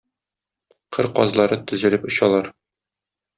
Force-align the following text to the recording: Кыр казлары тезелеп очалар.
Кыр 0.97 1.09
казлары 1.19 1.59
тезелеп 1.73 2.09
очалар. 2.13 2.51